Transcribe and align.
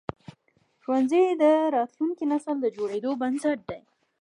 ښوونځي 0.81 1.23
د 1.41 1.43
راتلونکي 1.75 2.25
نسل 2.31 2.55
د 2.61 2.65
جوړېدو 2.75 3.11
بنسټ 3.21 3.57
دي. 3.69 3.79